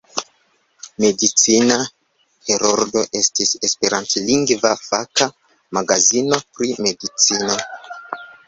[1.03, 1.75] Medicina
[2.47, 5.29] Heroldo estis esperantlingva faka
[5.79, 7.63] magazino pri medicino.